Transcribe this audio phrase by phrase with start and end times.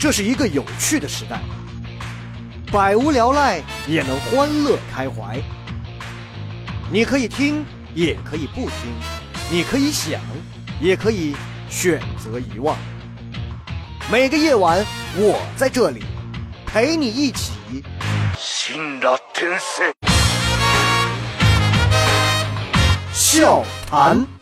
[0.00, 1.38] 这是一个有趣的时代，
[2.72, 5.38] 百无聊赖也能欢乐开怀。
[6.90, 7.62] 你可以听，
[7.94, 8.90] 也可以不听；
[9.50, 10.18] 你可以想，
[10.80, 11.36] 也可以
[11.68, 12.74] 选择遗忘。
[14.10, 14.82] 每个夜晚，
[15.16, 16.02] 我在这里
[16.64, 17.52] 陪你一起。
[23.12, 24.39] 笑谈。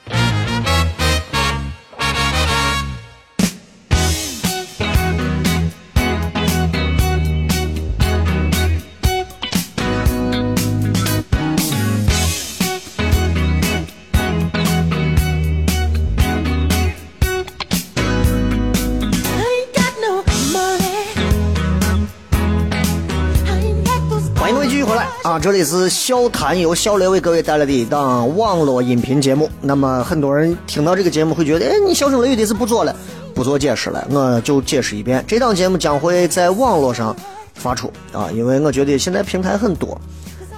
[25.40, 29.48] 这里是笑谈由小雷为各位带来的一档网络音频节目。
[29.60, 32.94] 那么很多人听到这个节目会觉得，哎，你笑声雷雨的是不做了，
[33.34, 35.24] 不做解释了，我就解释一遍。
[35.28, 37.14] 这档节目将会在网络上
[37.54, 39.96] 发出啊，因为我觉得现在平台很多，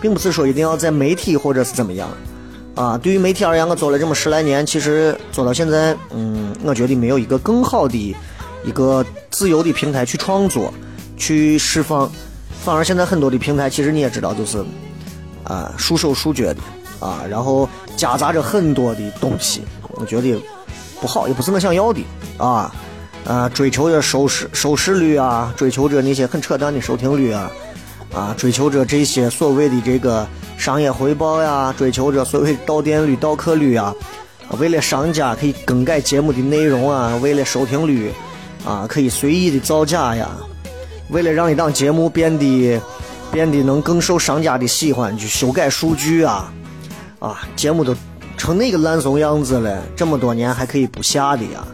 [0.01, 2.09] 并不是说一定要在媒体或者是怎么样
[2.75, 2.97] 啊。
[2.97, 8.17] 对于媒体而言，我做了这么十来年，其实做到现在，嗯，我觉得没有一个更好的
[8.65, 10.73] 一个自由的平台去创作、
[11.19, 12.11] 去释放。
[12.65, 14.65] 反而现在很多的平台，其实你也知道，就是
[15.45, 16.57] 啊，束手束脚的
[17.01, 19.63] 啊，然后夹杂着很多的东西，
[19.97, 20.41] 我觉得
[21.01, 22.05] 不好，也不是我想要的
[22.39, 22.75] 啊。
[23.27, 27.51] 啊，追求着收视收视率啊，追求着那些很扯淡的收听率啊，
[28.15, 33.95] 啊，追求着这些所谓的这个商业回报呀，追求着所谓到店率、到客率啊，
[34.59, 38.11] 为了商家可以更改节目的内容啊，为了收听率
[38.65, 40.31] 啊，可以随意的造假呀。
[41.11, 42.81] 为了让一档节目变得
[43.33, 46.53] 变得能更受商家的喜欢，去修改数据啊
[47.19, 47.43] 啊！
[47.55, 47.95] 节目都
[48.37, 51.67] 成那个烂怂样子了，这么多年还可以不下的呀，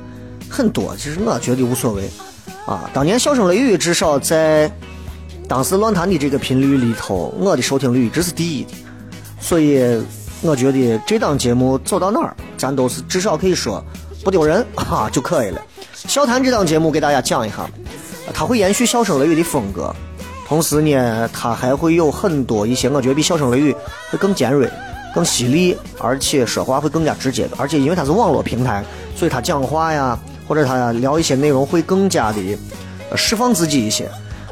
[0.50, 0.94] 很多。
[0.96, 2.10] 其实我觉得无所谓
[2.66, 2.90] 啊。
[2.92, 4.70] 当年笑声雷雨至少在
[5.48, 8.72] 当时论坛的这个频率里头，我的收听率一直是第一的，
[9.40, 10.02] 所以
[10.42, 13.82] 我觉得这档节目走到哪儿，咱都是至少可以说
[14.24, 15.62] 不丢人啊就可以了。
[15.94, 17.68] 笑谈这档节目给大家讲一下。
[18.38, 19.90] 它会延续笑声雷雨的风格，
[20.46, 23.74] 同时呢，它还会有很多一些我觉得比笑声雷雨
[24.10, 24.70] 会更尖锐、
[25.14, 27.52] 更犀利，而且说话会更加直接的。
[27.56, 28.84] 而且因为它是网络平台，
[29.16, 32.58] 所以他讲话呀，或者他聊一些内容会更加的
[33.16, 34.06] 释放自己一些。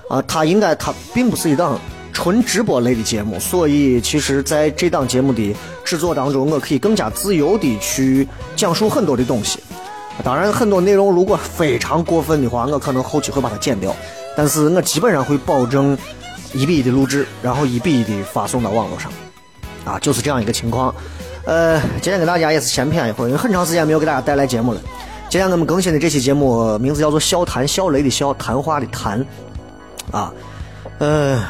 [0.08, 1.78] 啊，他应该他并不是一档
[2.10, 9.60] 纯直播类的节目，所以其实在这档节目的制作当中，我可以更加自由的去讲述很多的东西。
[10.22, 13.94] 当然，很多内容如果非常过分的话，我可能后期会把它剪掉。
[14.36, 15.96] 但是我基本上会保证
[16.52, 19.12] 一比一的录制，然后一比一的发送到网络上。
[19.84, 20.94] 啊，就是这样一个情况。
[21.44, 24.80] 呃，今天给大家也是闲谝一会儿，因为很长时间没有给大家带来节目了。
[25.28, 29.24] 今天我们更新的这期节目名字叫做“笑谈笑雷”的笑，谈话的谈。
[30.10, 30.32] 啊，
[30.98, 31.44] 呃，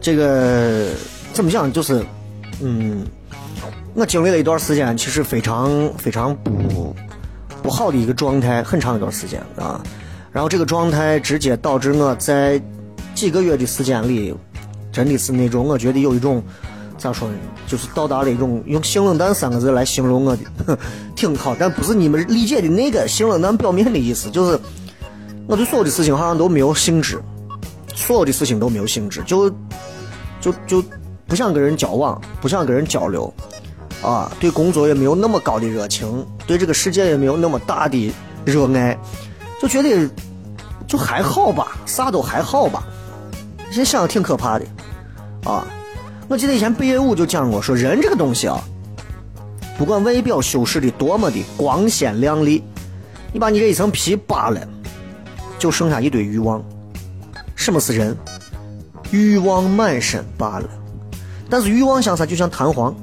[0.00, 0.90] 这个
[1.32, 1.72] 怎么讲？
[1.72, 2.04] 就是，
[2.60, 3.04] 嗯。
[3.94, 6.94] 我经历了一段时间，其实非常非常不
[7.62, 9.80] 不好的一个状态，很长一段时间啊。
[10.32, 12.60] 然后这个状态直接导致我在
[13.14, 14.34] 几个月的时间里，
[14.90, 16.42] 真的是那种我觉得有一种
[16.98, 17.36] 咋说呢，
[17.68, 20.78] 就是到达了一种用“性冷淡”三个字来形容我的，
[21.14, 24.58] 挺好，但不是你们理解的那个“性冷淡”表面的意思，就是
[25.46, 27.22] 我对所有的事情好像都没有兴致，
[27.94, 29.48] 所有的事情都没有兴致，就
[30.40, 30.84] 就就
[31.28, 33.32] 不想跟人交往，不想跟人交流。
[34.04, 38.12] 啊，对工作也没有那么高的热情，对这个世界也没有那么大的
[38.44, 38.98] 热爱，
[39.62, 40.08] 就觉得
[40.86, 42.84] 就还好吧，啥都还好吧。
[43.70, 44.66] 现在想想挺可怕的，
[45.44, 45.66] 啊，
[46.28, 48.62] 我记得以前北野武就讲过，说人这个东西啊，
[49.78, 52.62] 不管外表修饰的多么的光鲜亮丽，
[53.32, 54.60] 你把你这一层皮扒了，
[55.58, 56.62] 就剩下一堆欲望。
[57.56, 58.14] 什么是人？
[59.10, 60.68] 欲望满身罢了。
[61.48, 62.26] 但是欲望像啥？
[62.26, 62.94] 就像弹簧。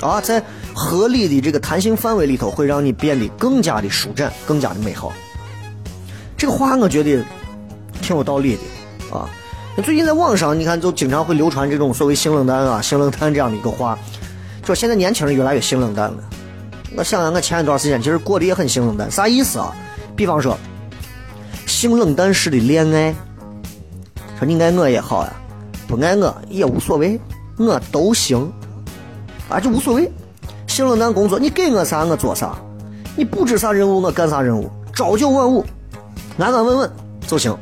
[0.00, 0.42] 啊，在
[0.74, 5.12] 合理的这个弹性范围里头，会让你变得更加的舒展，更加的美好。
[6.36, 7.22] 这个话我觉得
[8.00, 9.28] 挺有道理的啊。
[9.84, 13.98] 最近在网上，你看就经常会流传这种所谓“性冷淡”啊、“性冷淡”这样的一个话，
[14.64, 16.18] 说现在年轻人越来越性冷淡了。
[16.96, 19.74] 我想想，我前一段时间其实过得也很性冷淡，啥意思啊？
[20.16, 20.58] 比方说，
[21.66, 23.14] 性冷淡式的恋爱，
[24.38, 25.32] 说你爱我也好呀，
[25.86, 27.18] 不爱我也无所谓，
[27.56, 28.52] 我都行。
[29.50, 30.10] 啊，就无所谓，
[30.68, 32.56] 性冷淡工作，你给我啥我做啥，
[33.16, 35.64] 你布置啥任务我干啥任务，朝九晚五，
[36.38, 36.90] 安安稳稳
[37.26, 37.54] 就行。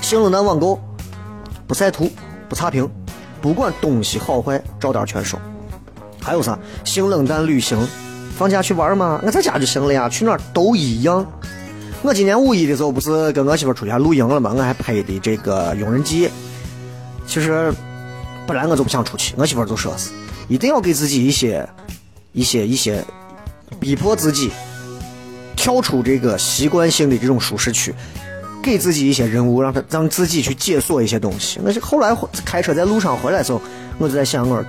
[0.00, 0.78] 性冷淡网购，
[1.66, 2.08] 不晒图，
[2.48, 2.88] 不差评，
[3.42, 5.36] 不管东西好坏，照单全收。
[6.22, 6.56] 还有啥？
[6.84, 7.76] 性冷淡旅行，
[8.36, 9.20] 放假去玩吗？
[9.24, 11.26] 我在家就行了呀，去哪都一样。
[12.02, 14.54] 我今年五一的时候不是跟我媳妇出去露营了吗？
[14.56, 16.30] 我还拍的这个佣人记。
[17.26, 17.74] 其实
[18.46, 20.12] 本来我就不想出去，我媳妇就说是
[20.48, 21.68] 一定要给自己一些、
[22.32, 23.04] 一些、一些，
[23.78, 24.50] 逼迫自己
[25.54, 27.94] 跳出这个习惯性的这种舒适区，
[28.62, 31.60] 给自己一些任务，让他让自己去解锁一些东西。
[31.62, 33.60] 那是后来开车在路上回来的时候，
[33.98, 34.64] 我就在想，我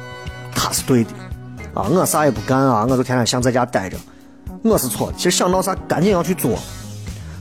[0.54, 1.12] 他是对的
[1.74, 3.98] 啊，我啥也不干啊，我就天天想在家待着，
[4.64, 5.18] 我是错的。
[5.18, 6.60] 其实想到啥， 赶紧要去做。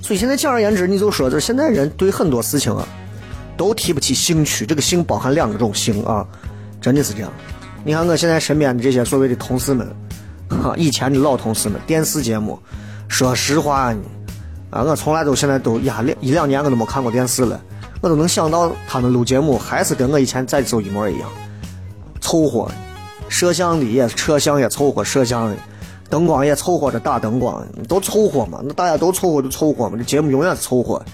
[0.01, 2.87] 所以现在简而言之，你就说，这现在人对很多事情啊，
[3.57, 4.65] 都提不起兴趣。
[4.65, 6.27] 这个兴包含两种兴啊，
[6.81, 7.33] 真的是这样。
[7.85, 9.89] 你看我现在身边的这些所谓的同事们，
[10.63, 12.59] 哈，以前的老同事们，电视节目，
[13.09, 14.01] 说实话呢，
[14.71, 17.61] 啊，我从来都现在都呀两一两年我都没看过电视了，
[18.01, 21.29] 我都能想到他们录节目还是跟我以前在的时候一模一样，
[22.21, 22.71] 凑合，
[23.29, 25.57] 摄像的也摄像也凑合摄像的。
[26.11, 31.05] 灯光也凑合着打灯光，都凑合嘛，那大家都凑合就凑合嘛，这节目永远是凑合，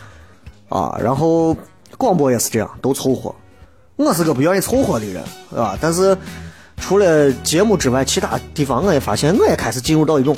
[0.69, 1.57] 啊，然后
[1.99, 3.35] 广播也是这样，都凑合。
[3.97, 5.25] 我是个不愿意凑合的人，
[5.57, 6.17] 啊，但是
[6.87, 10.37] 除了节目之外，其他地方我也发现，我也开始进入到一种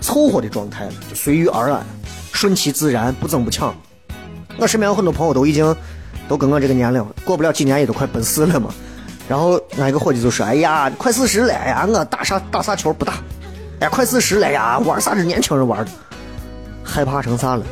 [0.00, 1.84] 凑合的状态了，就随遇而安，
[2.30, 3.74] 顺其自然，不争不抢。
[4.58, 5.74] 我身边有很多朋友都已经
[6.28, 8.72] 都跟我这个年龄，过不了几年也都快奔四了嘛。
[9.28, 13.14] 然后俺一个伙计就说：“哎呀，快四十了，哎呀，我打啥打啥球不打。”
[13.80, 15.90] 哎，快四十了呀，玩啥是年轻人玩的，
[16.84, 17.64] 害怕成啥了？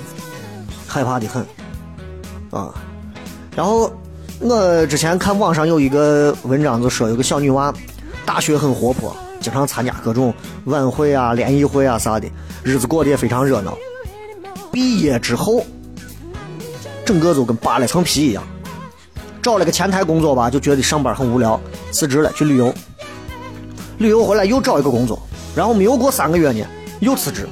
[0.88, 1.46] 害怕的很
[2.50, 2.74] 啊！
[3.54, 3.88] 然后
[4.40, 7.72] 我之前看网上有一个文章，就说有个小女娃，
[8.26, 10.34] 大学很活泼，经常参加各种
[10.64, 12.28] 晚会啊、联谊会啊啥的，
[12.64, 13.78] 日子过得也非常热闹。
[14.72, 15.64] 毕业之后，
[17.04, 18.42] 整个就跟扒了层皮一样，
[19.40, 21.58] 找了个前台工作吧，就觉得上班很无聊，
[21.92, 22.74] 辞职了去旅游。
[23.98, 25.18] 旅游回来又找一个工作。
[25.54, 26.66] 然后没有过三个月呢，
[27.00, 27.48] 又辞职。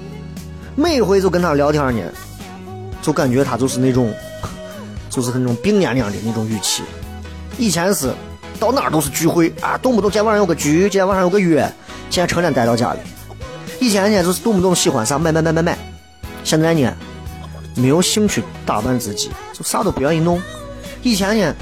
[0.76, 2.02] 每回就跟他聊天呢，
[3.00, 4.12] 就感觉他就是那种，
[5.08, 6.82] 就是那种病蔫蔫的那种语气。
[7.56, 8.12] 以前是
[8.58, 11.60] 到哪儿都是聚会啊，动不动今天晚上有个局，今天晚上有个约，
[12.10, 12.98] 现在成天待到家里。
[13.80, 15.78] 以前呢就是动不动喜欢啥买买买买买，
[16.42, 16.92] 现在呢
[17.74, 20.40] 没有兴趣打扮自己，就啥都不愿意弄。
[21.02, 21.54] 以前呢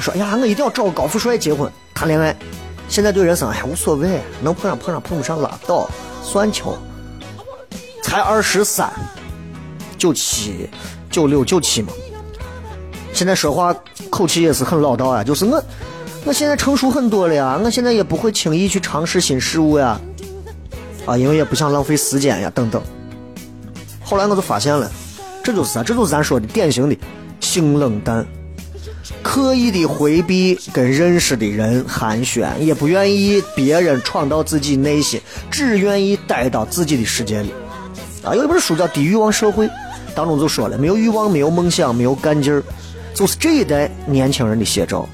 [0.00, 2.34] 说哎呀，我一定要找个高富帅结婚谈恋爱。
[2.88, 5.88] 现在对人生哎无所谓，能碰上碰上，碰不上拉倒，
[6.22, 6.76] 算球。
[8.02, 8.92] 才二十三，
[9.98, 10.68] 九七，
[11.10, 11.88] 九六九七嘛。
[13.12, 13.74] 现在说话
[14.10, 15.60] 口气也是很老道啊，就是我，
[16.24, 20.00] 我现在成熟很多了呀，我现在也不会轻易去尝试新事物呀，
[21.04, 22.82] 啊，因为也不想浪费时间呀，等等。
[24.02, 24.90] 后来我就发现了，
[25.42, 25.82] 这就是啥？
[25.82, 26.96] 这就是咱说的典型的
[27.40, 28.26] 性冷淡。
[29.22, 37.52] 刻意的回避跟认识的人寒暄，也不愿意别人闯到自己内心，只愿意待到自己的世界里。
[38.22, 39.66] 啊，有一本书叫《低欲望社会》，
[40.14, 42.62] 当中就说了，没有欲望，没有梦想，没有干劲儿，
[43.12, 45.06] 就是这一代年轻人的写照，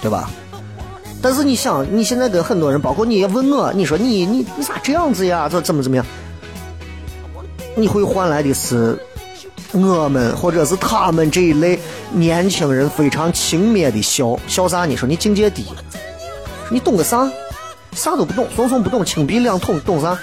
[0.00, 0.30] 对吧？
[1.20, 5.48] 但是你想，你现在跟很多人，包括你也问我，你说你你你咋这样子呀？
[5.50, 6.06] 这怎么怎么样？
[7.74, 8.98] 你会换来的是。
[9.72, 11.78] 我们或者是他们这一类
[12.10, 14.86] 年轻人非常轻蔑的笑笑啥？
[14.86, 15.66] 你说你境界低，
[16.70, 17.30] 你懂个啥？
[17.92, 20.18] 啥都不懂，怂怂不懂，轻笔两捅，懂啥？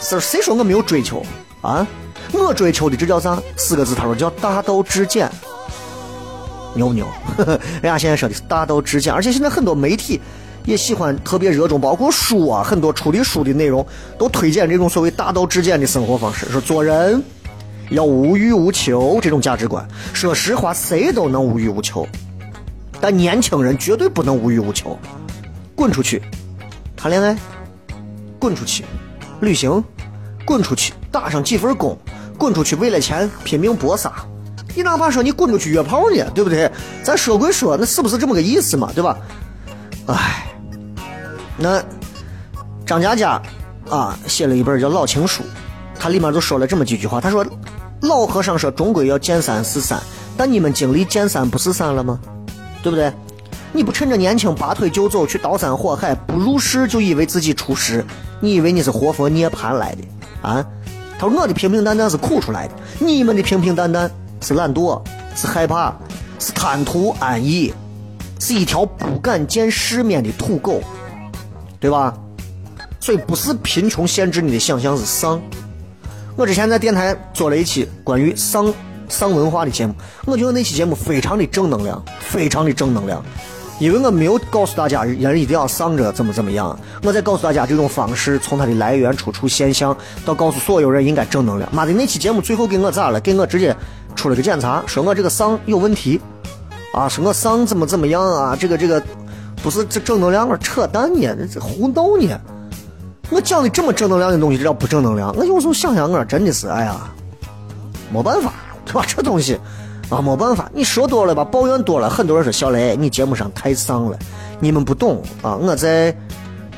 [0.00, 1.22] 是谁说我没有追求
[1.60, 1.86] 啊？
[2.32, 3.38] 我追求的这叫啥？
[3.56, 5.30] 四个字，他说叫大道至简。
[6.74, 7.06] 牛不牛？
[7.82, 10.20] 人家现在说的是大道至简，而且现在很多媒体
[10.64, 13.86] 也喜欢特别热衷，包括书啊，很多出的书的内容
[14.18, 17.22] 都推荐这种所谓大道至简的生活方式，说做人。
[17.90, 22.08] 要无欲无求这种价值观，说实话，谁都能无欲无求，
[23.02, 24.98] 但年轻人绝对不能无欲无求。
[25.74, 26.22] 滚出去
[26.96, 27.36] 谈恋爱，
[28.38, 28.82] 滚出去
[29.40, 29.84] 旅行，
[30.46, 31.98] 滚出去打上几份工，
[32.38, 34.10] 滚出去为了钱拼命搏杀。
[34.74, 36.70] 你哪怕说你滚出去约炮呢，对不对？
[37.02, 38.90] 咱说归说，那是不是这么个意思嘛？
[38.94, 39.16] 对吧？
[40.06, 40.46] 哎，
[41.56, 41.82] 那
[42.86, 43.40] 张嘉佳
[43.88, 45.42] 啊，写了一本叫《老情书》，
[45.98, 47.44] 他里面就说了这么几句话，他说。
[48.02, 49.96] 老和尚说：“终归要见山是山，
[50.36, 52.18] 但你们经历见山不是山了吗？
[52.82, 53.12] 对不对？
[53.72, 58.04] 你不趁着年轻拔腿就走，去刀山火海，不入世就以为自己出世，
[58.40, 60.02] 你以为你是活佛涅槃来的
[60.42, 60.66] 啊？”
[61.16, 64.10] 他说：“我的平平淡淡是苦出来的，你们的平平淡淡
[64.42, 65.00] 是懒惰，
[65.34, 65.94] 是害怕，
[66.38, 67.72] 是贪图安逸，
[68.40, 70.82] 是一条不敢见世面的土狗，
[71.80, 72.12] 对吧？
[73.00, 75.40] 所以不是贫穷限制你的想象，是丧。”
[76.36, 78.72] 我之前在电台做了一期关于丧
[79.08, 79.94] 丧文化的节目，
[80.24, 83.22] 我觉得那期节目非常的正能量，非常的正能量。
[83.78, 91.68] 因为我没有告诉大家人一定要丧着怎么怎么样，我在告诉大家这种方式从它的来源、出处、现象，到告诉所有人应该正能量。
[91.74, 93.20] 妈的，那期节目最后给我咋了？
[93.20, 93.76] 给我直接
[94.22, 96.20] 出了个检查，说我这个丧有问题，
[96.94, 98.56] 啊，说我丧怎么怎么样啊？
[98.56, 99.02] 这个这个
[99.64, 100.56] 不是这正能量了？
[100.58, 102.40] 扯淡呢，这胡闹呢！
[103.30, 105.34] 我讲的这么正能量的东西，这叫不正能量？
[105.34, 107.12] 我有时候想想，我真的是，哎呀，
[108.12, 108.52] 没办法，
[108.86, 109.04] 对吧？
[109.08, 109.58] 这东西。
[110.08, 114.16] 啊，没办法，你说多了吧，抱怨多了，很多人说小雷，你节目上太丧了，
[114.60, 115.56] 你们不懂啊。
[115.56, 116.16] 我在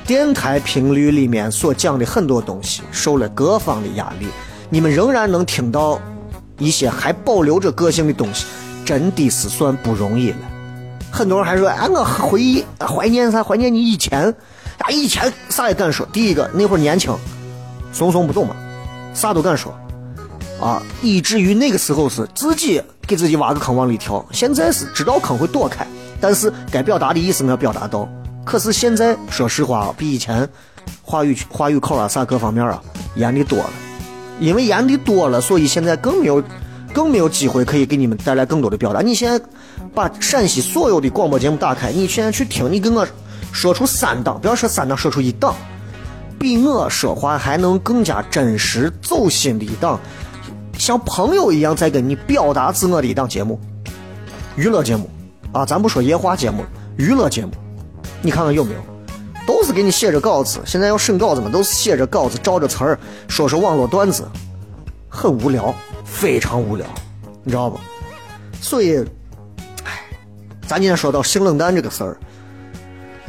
[0.06, 4.28] 电台频率里面所讲的很多东西，受了各方的压力，
[4.70, 6.00] 你们仍然能听到
[6.58, 8.46] 一些还保留着个性的东西，
[8.84, 10.36] 真的是算不容易了。
[11.10, 13.42] 很多人还说，哎，我回忆怀念啥？
[13.42, 14.28] 怀念你以前，
[14.78, 16.06] 啊，以前啥也敢说。
[16.12, 17.16] 第一个那会儿年轻，
[17.92, 18.56] 怂怂不懂嘛，
[19.14, 19.72] 啥都敢说。
[20.60, 24.24] 啊，以至于那个时候是自己给自己挖个坑往里跳。
[24.32, 25.86] 现在是知道坑会躲开，
[26.20, 28.08] 但是该表达的意思要表达到。
[28.44, 30.48] 可是现在说实话，比以前
[31.02, 32.82] 话语话语口啊啥各方面啊
[33.14, 33.70] 严的多了。
[34.40, 36.42] 因为演的多了，所以现在更没有
[36.92, 39.00] 更没有机会可以给你们带来更多的表达。
[39.00, 39.44] 你现在
[39.94, 43.06] 把陕西所有的广播节目打开，你现在去听，你跟我
[43.52, 45.54] 说出三档，不要说三档，说出一档，
[46.38, 49.98] 比我说话还能更加真实走心的一档。
[50.76, 53.58] 像朋友一样在跟你表达自我的一档节目，
[54.56, 55.08] 娱乐节目
[55.52, 56.64] 啊，咱不说夜话节目，
[56.96, 57.52] 娱乐节目，
[58.20, 58.93] 你看看有没有？
[59.46, 62.98] 都是给你写着稿子，现在要审稿子嘛，都是写着稿子，照着词儿
[63.28, 64.26] 说说网络段子，
[65.08, 65.74] 很无聊，
[66.04, 66.86] 非常无聊，
[67.42, 67.78] 你知道不？
[68.60, 68.98] 所以，
[69.84, 70.00] 哎，
[70.66, 72.16] 咱今天说到性冷淡这个事儿，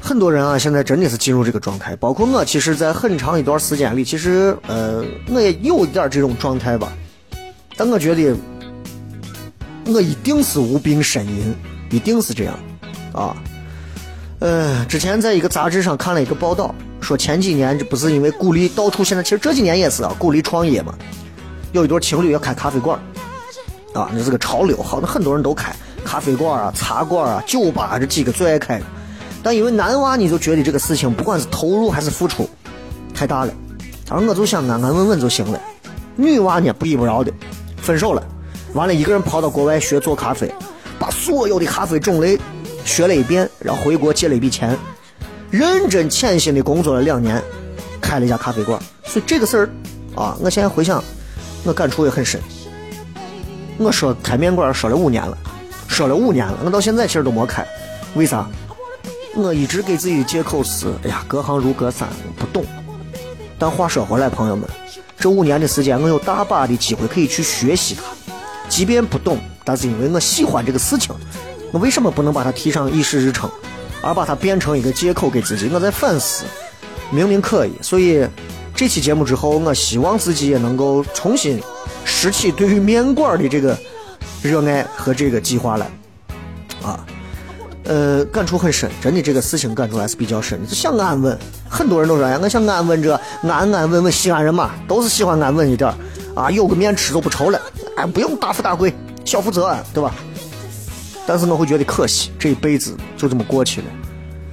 [0.02, 6.94] 很多人啊，现在真的是进入这个状态，包括我，其实，在很长一段时间里，其实，呃，我也有一点这种状态吧。
[7.76, 8.34] 但我觉得，
[9.88, 11.54] 我一定是无病呻吟，
[11.90, 12.58] 一定是这样，
[13.12, 13.36] 啊，
[14.46, 20.94] 呃，之前在一个杂志上看了一个报道，说前几年这不是因为鼓励到处现在其实这几年也是啊，鼓励创业嘛，
[21.72, 23.00] 有一对情侣要开咖啡馆，
[23.96, 28.86] 啊，那是个潮流，好像很多人都开咖啡馆啊、茶馆啊、酒吧这几个最爱开的，
[29.42, 32.48] 但因为男娃，你就觉得这个事情不管是投入还是付出
[33.16, 33.54] 太大了，
[34.12, 35.60] 而我就想安安稳稳就行了，
[36.16, 37.34] 女娃呢不依不饶的。
[37.78, 38.22] 分手了，
[38.74, 40.54] 完了，一个人跑到国外学做咖啡，
[41.00, 42.38] 把所有的咖啡种类
[42.86, 44.78] 学了一遍，然后回国借了一笔钱，
[45.52, 47.44] 认真潜心的工作了两年，
[48.00, 48.82] 开了一家咖啡馆。
[49.04, 49.70] 所以这个事儿
[50.16, 51.04] 啊，我现在回想，
[51.66, 52.40] 我感触也很深。
[53.78, 55.38] 我说开面馆说了五年了，
[55.88, 57.68] 说了五年了，我到现在其实都没开，
[58.14, 58.48] 为啥？
[59.36, 62.64] 我一直给自己的借口是，哎呀，隔行如隔山，不懂。
[63.60, 64.70] 但话说回来，朋友们。
[65.18, 68.04] 这五年的时间，我有大把的机会可以去学习它，
[68.70, 71.16] 即便不懂，但是因为我喜欢这个事情，
[71.76, 73.52] 我为什么不能把它提上议事日程，
[74.02, 75.70] 而把它变成一个借口给自己？
[75.74, 76.46] 我在反思，
[77.12, 77.74] 明明可以。
[77.82, 78.26] 所以
[78.74, 81.62] 这期节目之后，我希望自己也能够重新
[82.06, 83.78] 拾起对于面馆的这个
[84.42, 85.86] 热爱和这个计划来，
[86.82, 87.06] 啊。
[87.84, 90.66] 呃，感触很深，真的这个事情感触还是比较深的。
[90.66, 91.38] 就想安稳，
[91.70, 94.10] 很多人都说呀，我想安稳着，安安稳稳。
[94.10, 95.94] 西安人嘛，都是喜欢安稳一点
[96.36, 97.60] 啊，有个面吃就不愁了，
[97.98, 100.16] 哎，不用大富大贵，小富则安，对吧？
[101.28, 103.88] 但是我会觉得可惜，这一辈子就这么过去了。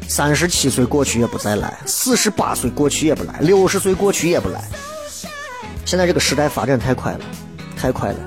[0.08, 4.62] 三十七岁过去也不再来，四十八岁过去也不来，六十岁过去也不来。
[5.84, 7.20] 现在这个时代发展太快了，
[7.76, 8.18] 太快了。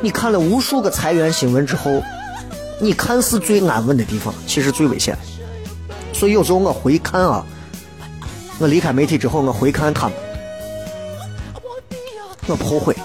[0.00, 2.02] 你看了无数个裁员新闻之后。
[2.80, 5.16] 你看似最安稳的地方，其实最危险。
[6.12, 7.46] 所以有时候我回看啊，
[8.58, 10.16] 我离开媒体之后，我回看他们，
[12.48, 12.96] 我不后悔，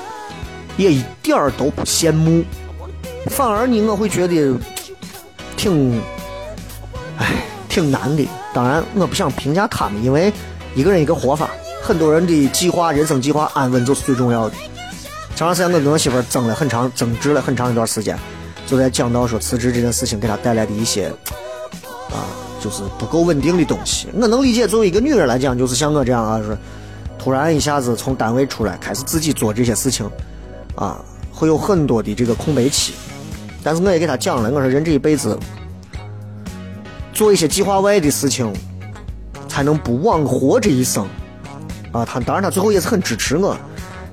[0.78, 2.44] 也一点儿都不羡慕。
[3.26, 4.56] 反而呢，我会觉得
[5.56, 6.02] 挺，
[7.18, 8.28] 哎，挺难的。
[8.54, 10.32] 当然，我不想评价他们，因为
[10.76, 11.50] 一个人一个活法，
[11.84, 14.56] 很多人的计划、人生计划，安稳就是最重要的。
[15.36, 18.18] 前段时间我跟我媳妇争了很长，争执了很长一段时间。
[18.66, 21.08] 就在讲到说辞职这件事情给她带来的一些，
[22.10, 22.26] 啊，
[22.60, 24.08] 就是不够稳定的东西。
[24.14, 26.58] 我能理解，作为一个女人来讲，就是像我这样啊，是
[27.20, 30.10] 突然一下子从单位出来，开始自己做这些事情，
[30.76, 31.00] 啊，
[31.32, 32.94] 会有很多的这个空白期。
[33.64, 35.38] 但是我也给他讲了，我说人这一辈子
[37.14, 38.52] 做一些计划外的事情，
[39.48, 41.06] 才能不枉活这一生。
[41.92, 43.58] 啊，他当然他最后也是很支持我。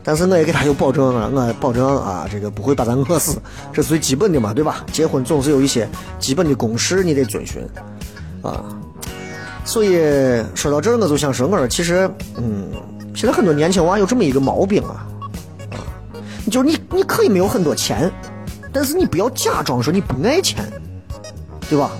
[0.06, 3.40] 但是我也给他有保证啊，我保证啊，这个不会把咱饿死，
[3.72, 4.84] 这是最基本的嘛，对吧？
[4.92, 7.66] 结婚总是有一些基本的公式你得遵循，
[8.42, 8.62] 啊，
[9.64, 9.94] 所以
[10.54, 12.68] 说到这儿我就想说，我说其实，嗯，
[13.14, 15.06] 现在很多年轻娃有这么一个毛病啊，
[15.70, 15.80] 啊，
[16.50, 18.12] 就是你你可以没有很多钱，
[18.74, 20.68] 但是你不要假装说你不爱钱，
[21.70, 21.92] 对吧？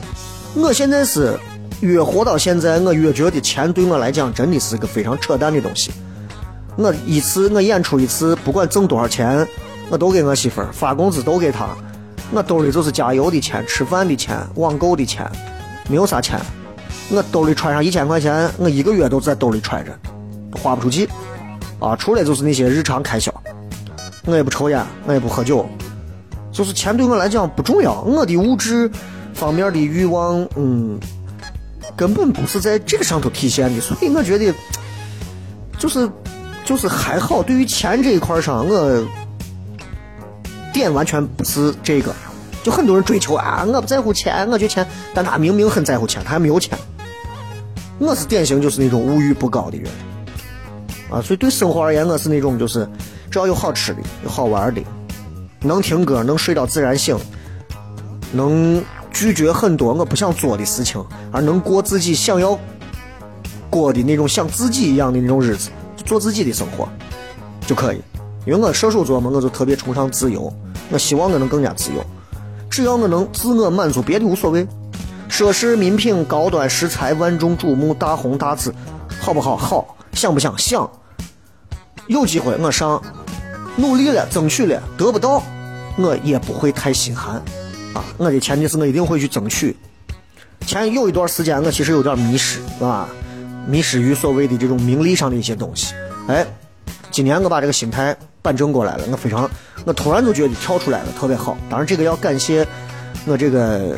[0.57, 1.39] 我现在是
[1.81, 5.93] 越活到现在，我越觉得钱对我来讲真的是个非常扯淡的东西。
[6.77, 9.47] 我一次我演出一次，不管挣多少钱，
[9.89, 11.69] 我都给我媳妇儿发工资都给她，
[12.33, 15.31] 我兜里就是加油的钱、吃饭的钱、网购的钱，
[15.89, 16.41] 没有啥钱。
[17.11, 19.97] 我兜里揣上一千块钱，我一个月都在兜里揣着，
[20.61, 21.09] 花不出去。
[21.79, 23.33] 啊，除了就是那些日常开销，
[24.25, 25.69] 我也不抽烟，我也不喝酒，
[26.55, 28.01] 就是钱对我来讲不重要。
[28.03, 28.89] 我的物质
[29.35, 30.99] 方面的欲望，嗯，
[31.97, 34.55] 根本不是在这个上头体现的，所以我觉得，
[35.79, 36.09] 就是
[36.65, 37.43] 就是还好。
[37.43, 39.05] 对于钱这一块上，我
[40.73, 42.15] 点完全不是这个。
[42.63, 46.79] 就很多人追求啊，我不在乎钱，我就钱，但他明明很在乎钱，他还没有钱。
[47.99, 49.91] 我是典型就是那种物欲不高的人。
[51.11, 52.89] 啊，所以对生活而言，我是那种就是
[53.31, 54.81] 只要有好吃的、有好玩的，
[55.65, 57.17] 能听歌、能睡到自然醒，
[58.33, 62.59] 能拒绝很多我不想做的事情，而能过自己想要
[63.71, 65.71] 过的那种像自己一样的那种日子，
[66.05, 66.89] 做自己的生活
[67.67, 68.01] 就可以。
[68.47, 70.53] 因为我射手座嘛，我就特别崇尚自由，
[70.91, 72.05] 我希望我能更加自由。
[72.69, 74.67] 只要我能自我满足，别的无所谓。
[75.31, 78.73] 奢侈名品、高端食材、万众瞩目、大红大紫，
[79.21, 79.57] 好不好？
[79.57, 80.57] 好，想不想？
[80.59, 80.89] 想。
[82.07, 83.03] 有机会我上，
[83.77, 85.43] 努力了，争取了，得不到，
[85.97, 87.37] 我也不会太心寒，
[87.95, 89.77] 啊，我的前提是我一定会去争取。
[90.67, 93.09] 前有一段时间我其实有点迷失，啊，
[93.69, 95.95] 迷失于所谓的这种名利上的一些东西。
[96.27, 96.45] 哎，
[97.11, 99.49] 今年我把这个心态摆正过来了，我非常，
[99.85, 101.57] 我突然就觉得跳出来了，特别好。
[101.69, 102.67] 当然这个要感谢
[103.27, 103.97] 我这个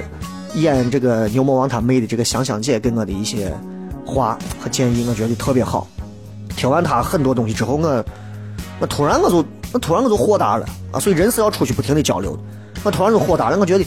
[0.55, 3.53] 演这个牛魔王他妹的这个香香姐给我的一些
[4.05, 5.87] 话和建议，我觉得特别好。
[6.57, 8.05] 听完他很多东西之后，我
[8.79, 11.01] 我突然我就我突然我就豁达了啊！
[11.01, 12.39] 所以人是要出去不停的交流。
[12.85, 13.85] 我突然就豁达了，我觉得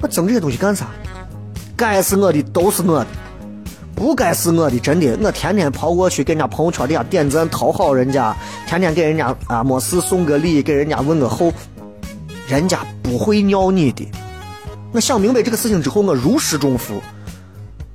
[0.00, 0.86] 我争这些东西干啥？
[1.76, 3.06] 该是我的都是我的，
[3.94, 5.16] 不该是我的真的。
[5.22, 11.52] 我天天跑过去给人家朋友圈底下点赞讨好人家，天天给人家啊没事送个礼，给人家问个候，
[12.46, 14.06] 人家不会尿你的。
[14.92, 17.00] 我想明白这个事情之后，我如释重负。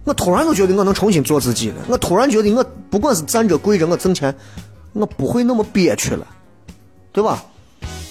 [0.03, 1.75] 我突然就觉得我能重新做自己了。
[1.88, 4.33] 我突然觉得我不管是站着跪着，我挣钱，
[4.93, 6.25] 我不会那么憋屈了，
[7.17, 7.43] 对吧？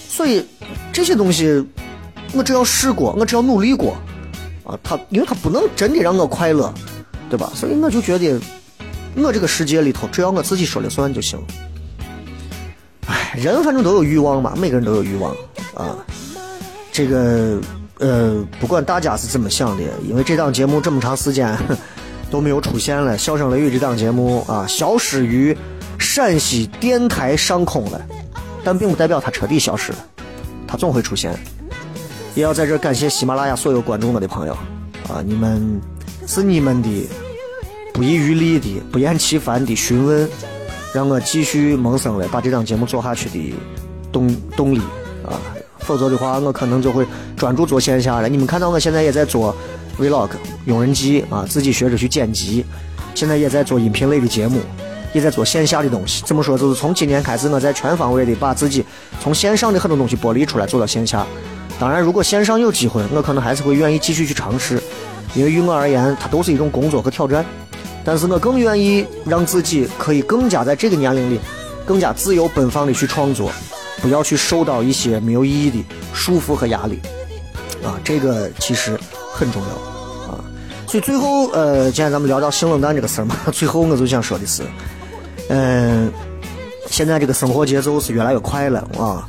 [0.09, 0.45] 所以
[0.91, 1.65] 这些东西，
[2.33, 3.95] 我只要试过，我只要努力过，
[4.65, 6.73] 啊，他因为他不能真的让我快乐，
[7.29, 7.49] 对吧？
[7.55, 8.37] 所以我就觉得，
[9.15, 11.39] 我这个世界里头，只要我自己说了算就行。
[13.05, 15.33] 唉，人反正都有欲望嘛，每个人都有欲望
[15.73, 15.95] 啊，
[16.91, 17.57] 这个。
[17.99, 21.57] 呃，不管大家是怎么想的，因为这档节目这么长时间
[22.29, 25.57] 都没有出现了，《笑声雷雨》这档节目啊，消失于
[25.97, 27.99] 陕西电台上空了，
[28.67, 29.97] 但并不代表它彻底消失了，
[30.67, 31.33] 它总会出现。
[32.35, 34.53] 也要在这感谢喜马拉雅所有关注我的朋友
[35.07, 35.79] 啊，你们
[36.27, 37.07] 是你们的
[37.93, 40.29] 不遗余力的、不厌其烦的询问，
[40.93, 43.55] 让我继续萌生了把这档节目做下去的
[44.11, 44.81] 动动力
[45.25, 45.39] 啊。
[45.79, 48.27] 否则的话，我可能就会专注做线下了。
[48.27, 49.55] 你们看到我现在也在做
[49.97, 50.31] vlog
[50.65, 52.65] 用人机啊，自己学着去剪辑，
[53.15, 54.59] 现在也在做音频类的节目，
[55.13, 56.23] 也在做线下的东西。
[56.25, 56.57] 怎么说？
[56.57, 58.83] 就是从今年开始，我在全方位的把自己
[59.21, 61.25] 从线上的很多东西剥离出来，做到线下。
[61.79, 64.81] 当然，如果线上有机会，我可能还是会愿意继续去尝试，
[65.35, 67.45] 因为于我而言，它都是一种工作和挑战。
[68.03, 71.39] 但是我更愿意让自己可以更加在这个年龄里，
[71.85, 73.51] 更加自由奔放的去创作。
[73.99, 76.99] 不要去受到一些没有意义的束缚和压力，
[77.83, 78.95] 啊，这个其实
[79.33, 80.39] 很重要，啊，
[80.85, 84.61] 所以最后，呃，今天咱们聊到性冷淡这个事儿嘛， 最后我就想说的是，
[85.49, 86.11] 嗯，
[86.89, 89.27] 现在这个生活节奏是越来越快了啊，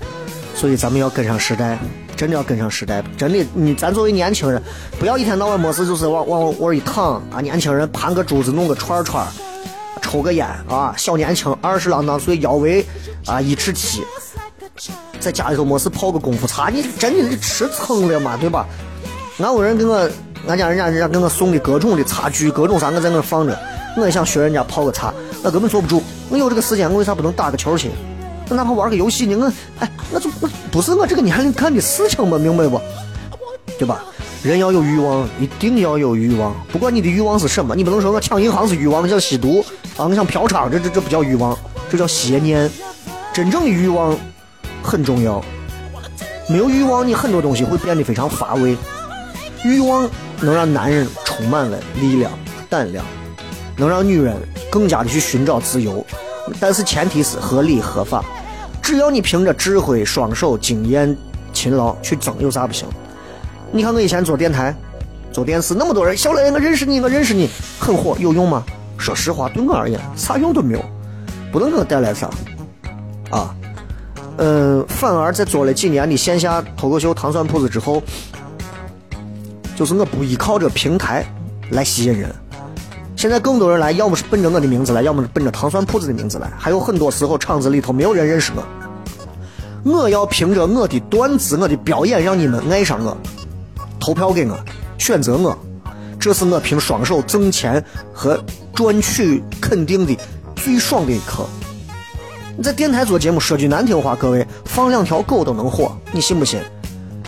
[0.54, 1.78] 所以咱们要跟上时代，
[2.16, 4.60] 真的要跟上时代，真的，你咱作为年轻人，
[4.98, 9.26] 不要一天到晚没事就是往往往一躺啊，年轻人盘个珠子，弄个串串，
[10.02, 12.84] 抽个烟啊，小年轻二十郎当岁，腰围
[13.26, 14.02] 啊一尺七。
[15.20, 18.66] 在家里头没事泡个功夫茶，你真的是吃撑了嘛，对吧？
[19.38, 20.08] 俺屋人给我，
[20.46, 23.58] 俺家人家人家给我送的各种的茶具，各种啥，我在那放着。
[23.98, 26.02] 我也想学人家泡个茶，我根本坐不住。
[26.28, 27.90] 我有这个时间，我为啥不能打个球去？
[28.48, 29.36] 我哪怕玩个游戏呢？
[29.36, 29.52] 我
[29.84, 32.80] 哎，那就我不是我这个年龄干的事情嘛，明白不？
[33.78, 34.04] 对吧？
[34.42, 36.54] 人要有欲望，一定要有欲望。
[36.72, 39.64] 不管你的欲望是什么，你不能说我抢银行是欲望，我想吸毒
[39.96, 41.56] 啊，我想嫖娼，这这这不叫欲望，
[41.90, 42.70] 这叫邪念。
[43.32, 44.16] 真正的欲望。
[44.80, 45.44] 很重要，
[46.48, 48.76] 没有欲望，你很多东西会变得非常乏味。
[49.64, 50.08] 欲望
[50.40, 52.30] 能让男人充满了力量、
[52.70, 53.04] 胆量，
[53.78, 54.36] 能让女人
[54.70, 56.04] 更加的去寻找自由。
[56.60, 58.22] 但是前提是合理合法。
[58.82, 61.14] 只要你凭着智慧、双手、经验、
[61.52, 62.88] 勤劳去争，有啥不行？
[63.70, 64.74] 你看我以前做电台，
[65.30, 68.64] 做电视，那么多人，小雷，我认识你，我认识你，很火，有用吗？
[68.96, 70.82] 说实话，对我而言，啥用都没有，
[71.52, 72.30] 不能给我带来啥。
[73.30, 73.54] 啊，
[74.38, 78.02] 嗯，反而在做了几年的线下脱口秀糖蒜铺子之后，
[79.76, 81.26] 就是我不依靠这平台
[81.72, 82.34] 来吸引人。
[83.18, 86.52] 现在更多人来，要么是奔着我的名字来，要么是奔着糖蒜铺子的名字来。
[86.56, 88.62] 还有很多时候，厂子里头没有人认识我。
[89.82, 93.16] 我要凭着我的段子、我的表演，让你们爱上我，
[93.98, 94.56] 投票给我，
[94.98, 95.58] 选择我。
[96.20, 98.38] 这是我凭双手挣钱和
[98.72, 100.16] 赚取肯定的
[100.54, 101.44] 最爽的一刻。
[102.56, 106.60] 你在电台做节目，说句难听话，各位放两条狗都能火，你信不信？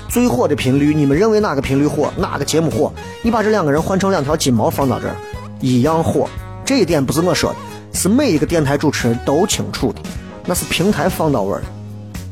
[0.08, 2.92] 最火的频率，你们认为哪个频率火，哪个节目火？
[3.22, 5.16] 你把这两个人换成两条金毛放到这儿。
[5.60, 6.28] 一样火，
[6.64, 7.56] 这一点不是我说的，
[7.92, 10.00] 是每一个电台主持人都清楚的，
[10.46, 11.62] 那是平台放到位儿，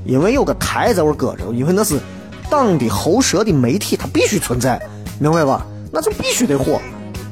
[0.05, 1.99] 因为有个台在我搁着，因为那是
[2.51, 4.81] 党的喉舌的媒体，它必须存在，
[5.19, 5.67] 明白吧？
[5.93, 6.81] 那就必须得火，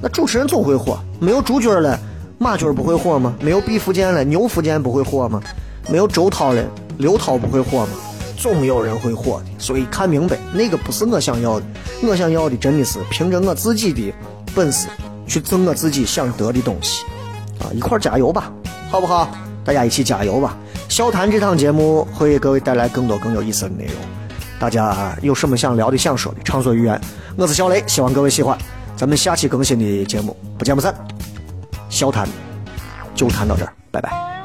[0.03, 1.99] 那主持人总会火，没有朱军了，
[2.39, 3.35] 马军不会火吗？
[3.41, 5.41] 没有毕福剑了，牛福剑不会火吗？
[5.89, 6.63] 没有周涛了，
[6.99, 7.93] 刘涛不会火吗？
[8.37, 11.67] 总有人会火的，所以看明白，那个不是我想要的，
[12.03, 14.13] 我想要的真的是凭着我自己的
[14.55, 14.89] 本事。
[15.27, 17.05] 去挣我自己想得的东西，
[17.61, 18.53] 啊，一块加油吧，
[18.91, 19.29] 好不好？
[19.65, 20.57] 大家一起加油吧！
[20.89, 23.95] 笑谈这档节目会给各位带来更多更有意思的内容。
[24.61, 27.01] 大家有什么想聊的、想说的，畅所欲言。
[27.37, 28.57] 我是小雷，希望各位喜欢。
[28.97, 30.95] 咱们下期更新的节目不见不散。
[31.89, 32.29] 笑谈
[33.15, 34.36] 就谈到这儿，拜拜。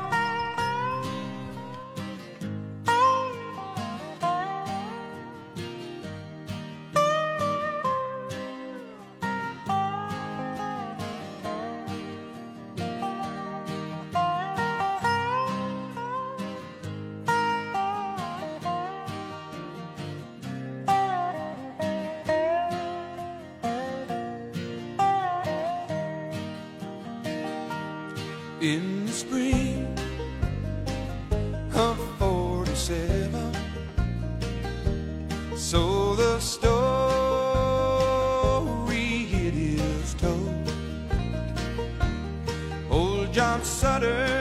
[28.62, 29.98] in the spring
[31.74, 33.56] of 47.
[35.56, 36.62] So the story
[39.32, 40.72] it is told.
[42.92, 44.41] Old John Sutter.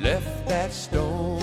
[0.00, 1.39] left that stone.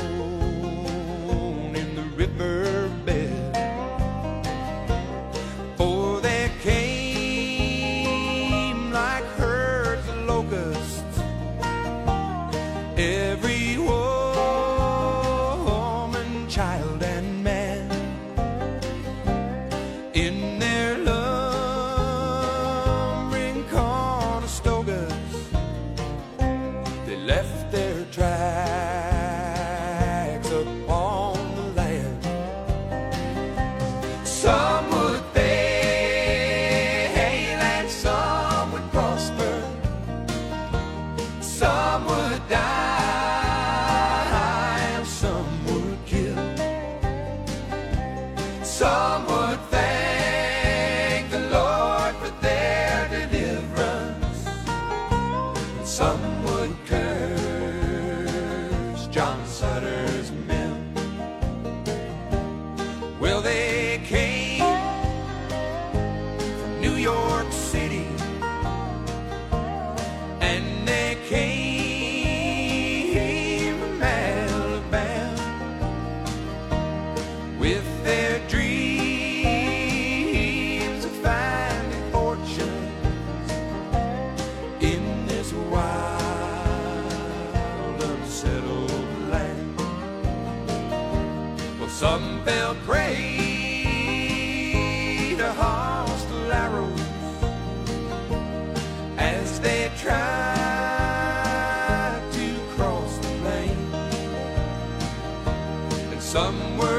[106.28, 106.98] Some were.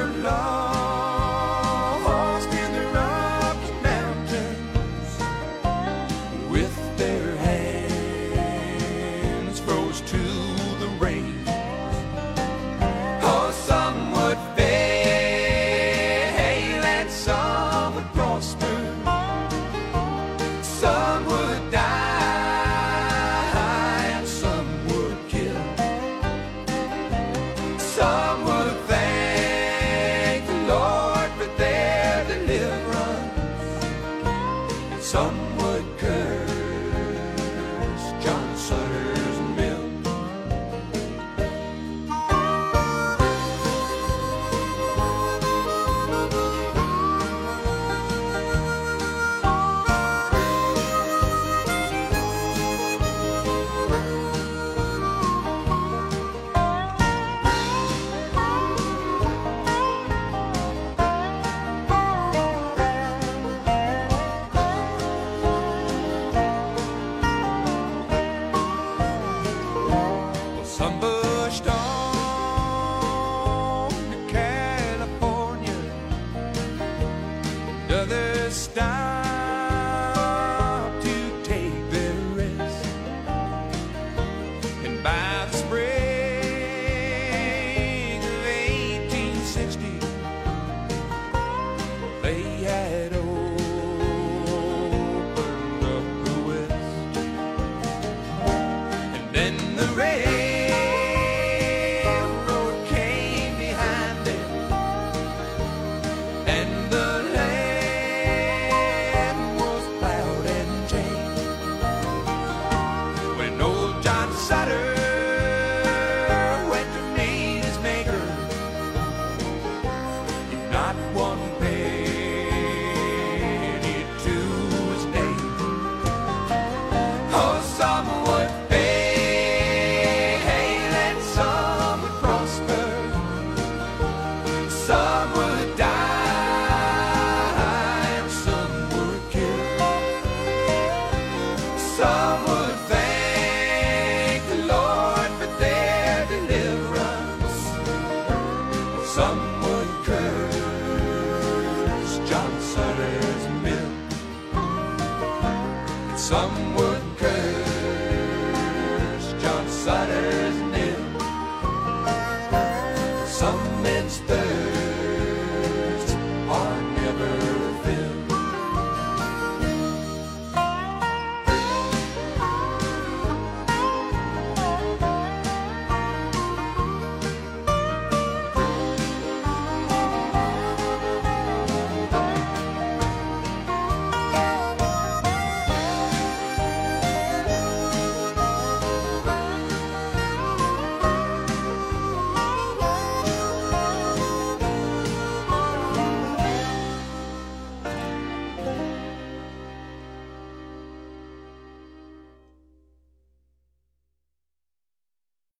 [156.28, 156.67] Some